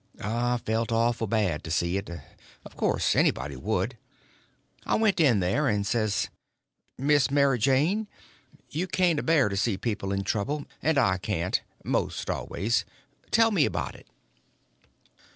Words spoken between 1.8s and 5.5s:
it; of course anybody would. I went in